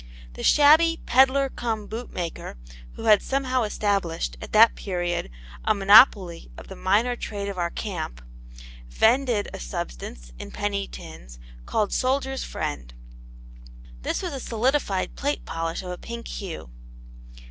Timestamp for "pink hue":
15.99-16.71